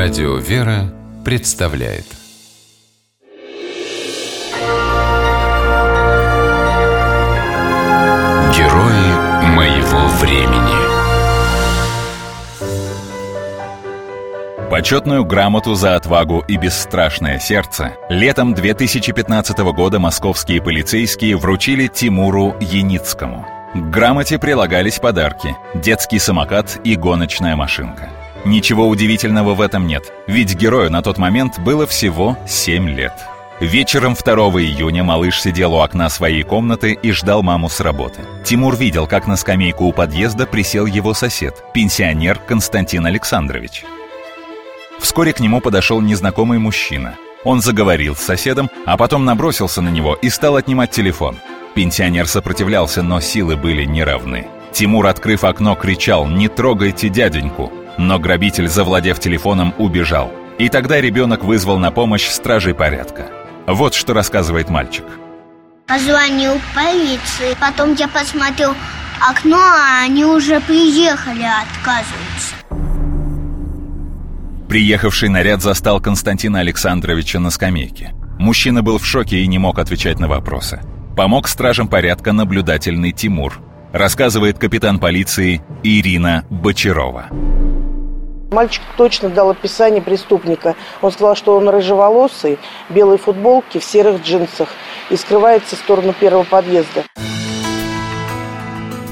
Радио 0.00 0.36
«Вера» 0.36 0.92
представляет 1.24 2.04
Герои 8.54 9.10
моего 9.56 10.06
времени 10.20 10.78
Почетную 14.70 15.24
грамоту 15.24 15.74
за 15.74 15.96
отвагу 15.96 16.44
и 16.46 16.56
бесстрашное 16.56 17.40
сердце 17.40 17.96
летом 18.08 18.54
2015 18.54 19.58
года 19.58 19.98
московские 19.98 20.62
полицейские 20.62 21.36
вручили 21.36 21.88
Тимуру 21.88 22.54
Яницкому. 22.60 23.44
К 23.74 23.90
грамоте 23.90 24.38
прилагались 24.38 25.00
подарки– 25.00 25.56
детский 25.74 26.20
самокат 26.20 26.78
и 26.84 26.94
гоночная 26.94 27.56
машинка. 27.56 28.08
Ничего 28.48 28.88
удивительного 28.88 29.52
в 29.52 29.60
этом 29.60 29.86
нет, 29.86 30.10
ведь 30.26 30.54
герою 30.54 30.90
на 30.90 31.02
тот 31.02 31.18
момент 31.18 31.58
было 31.58 31.86
всего 31.86 32.38
7 32.48 32.88
лет. 32.88 33.12
Вечером 33.60 34.14
2 34.14 34.34
июня 34.62 35.04
малыш 35.04 35.42
сидел 35.42 35.74
у 35.74 35.80
окна 35.80 36.08
своей 36.08 36.44
комнаты 36.44 36.92
и 36.92 37.12
ждал 37.12 37.42
маму 37.42 37.68
с 37.68 37.78
работы. 37.80 38.22
Тимур 38.44 38.74
видел, 38.74 39.06
как 39.06 39.26
на 39.26 39.36
скамейку 39.36 39.84
у 39.84 39.92
подъезда 39.92 40.46
присел 40.46 40.86
его 40.86 41.12
сосед, 41.12 41.62
пенсионер 41.74 42.38
Константин 42.38 43.04
Александрович. 43.04 43.84
Вскоре 44.98 45.34
к 45.34 45.40
нему 45.40 45.60
подошел 45.60 46.00
незнакомый 46.00 46.58
мужчина. 46.58 47.16
Он 47.44 47.60
заговорил 47.60 48.16
с 48.16 48.20
соседом, 48.20 48.70
а 48.86 48.96
потом 48.96 49.26
набросился 49.26 49.82
на 49.82 49.90
него 49.90 50.14
и 50.14 50.30
стал 50.30 50.56
отнимать 50.56 50.90
телефон. 50.90 51.36
Пенсионер 51.74 52.26
сопротивлялся, 52.26 53.02
но 53.02 53.20
силы 53.20 53.56
были 53.56 53.84
неравны. 53.84 54.46
Тимур, 54.72 55.06
открыв 55.06 55.44
окно, 55.44 55.74
кричал 55.74 56.26
«Не 56.26 56.48
трогайте 56.48 57.10
дяденьку!» 57.10 57.70
Но 57.98 58.18
грабитель, 58.18 58.68
завладев 58.68 59.18
телефоном, 59.18 59.74
убежал. 59.76 60.32
И 60.58 60.68
тогда 60.68 61.00
ребенок 61.00 61.44
вызвал 61.44 61.78
на 61.78 61.90
помощь 61.90 62.28
стражей 62.28 62.74
порядка. 62.74 63.26
Вот 63.66 63.94
что 63.94 64.14
рассказывает 64.14 64.70
мальчик. 64.70 65.04
Позвонил 65.86 66.52
полиции, 66.74 67.56
потом 67.60 67.94
я 67.94 68.08
посмотрел 68.08 68.74
окно, 69.20 69.58
а 69.58 70.04
они 70.04 70.24
уже 70.24 70.60
приехали, 70.60 71.44
отказываются. 71.44 72.54
Приехавший 74.68 75.30
наряд 75.30 75.62
застал 75.62 76.00
Константина 76.00 76.60
Александровича 76.60 77.40
на 77.40 77.50
скамейке. 77.50 78.14
Мужчина 78.38 78.82
был 78.82 78.98
в 78.98 79.06
шоке 79.06 79.38
и 79.38 79.46
не 79.46 79.58
мог 79.58 79.78
отвечать 79.78 80.20
на 80.20 80.28
вопросы. 80.28 80.80
Помог 81.16 81.48
стражам 81.48 81.88
порядка 81.88 82.32
наблюдательный 82.32 83.12
Тимур. 83.12 83.60
Рассказывает 83.92 84.58
капитан 84.58 84.98
полиции 84.98 85.62
Ирина 85.82 86.44
Бочарова. 86.50 87.26
Мальчик 88.50 88.82
точно 88.96 89.28
дал 89.28 89.50
описание 89.50 90.00
преступника. 90.00 90.74
Он 91.02 91.12
сказал, 91.12 91.36
что 91.36 91.56
он 91.56 91.68
рыжеволосый, 91.68 92.58
в 92.88 92.94
белой 92.94 93.18
футболке, 93.18 93.78
в 93.78 93.84
серых 93.84 94.22
джинсах 94.22 94.68
и 95.10 95.16
скрывается 95.16 95.76
в 95.76 95.78
сторону 95.78 96.14
первого 96.14 96.44
подъезда. 96.44 97.04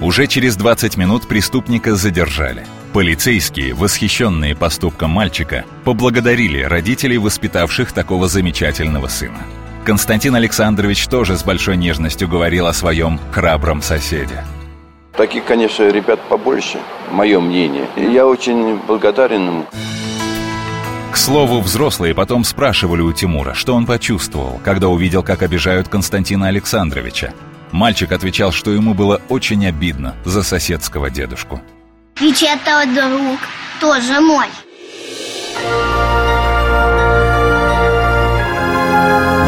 Уже 0.00 0.26
через 0.26 0.56
20 0.56 0.96
минут 0.96 1.26
преступника 1.26 1.96
задержали. 1.96 2.66
Полицейские, 2.92 3.74
восхищенные 3.74 4.54
поступком 4.54 5.10
мальчика, 5.10 5.64
поблагодарили 5.84 6.62
родителей, 6.62 7.18
воспитавших 7.18 7.92
такого 7.92 8.28
замечательного 8.28 9.08
сына. 9.08 9.38
Константин 9.84 10.34
Александрович 10.36 11.06
тоже 11.08 11.36
с 11.36 11.42
большой 11.42 11.76
нежностью 11.76 12.28
говорил 12.28 12.66
о 12.66 12.72
своем 12.72 13.18
храбром 13.32 13.82
соседе. 13.82 14.44
Таких, 15.16 15.44
конечно, 15.44 15.88
ребят 15.88 16.20
побольше, 16.28 16.78
мое 17.10 17.38
мнение. 17.38 17.86
И 17.96 18.04
я 18.04 18.26
очень 18.26 18.78
благодарен 18.78 19.46
ему. 19.46 19.66
К 21.12 21.16
слову, 21.16 21.60
взрослые 21.60 22.14
потом 22.14 22.42
спрашивали 22.42 23.00
у 23.00 23.12
Тимура, 23.12 23.54
что 23.54 23.74
он 23.74 23.86
почувствовал, 23.86 24.60
когда 24.64 24.88
увидел, 24.88 25.22
как 25.22 25.42
обижают 25.42 25.88
Константина 25.88 26.48
Александровича. 26.48 27.32
Мальчик 27.70 28.10
отвечал, 28.10 28.50
что 28.50 28.72
ему 28.72 28.94
было 28.94 29.20
очень 29.28 29.64
обидно 29.66 30.16
за 30.24 30.42
соседского 30.42 31.10
дедушку. 31.10 31.60
Ведь 32.18 32.42
это 32.42 32.84
друг 32.86 33.38
тоже 33.80 34.20
мой. 34.20 34.46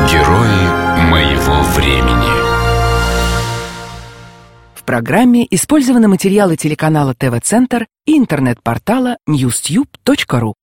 Герои 0.08 1.10
моего 1.10 1.62
времени 1.74 2.15
программе 4.86 5.46
использованы 5.50 6.08
материалы 6.08 6.56
телеканала 6.56 7.12
ТВ-центр 7.12 7.86
и 8.06 8.16
интернет-портала 8.16 9.18
newstube.ru. 9.28 10.54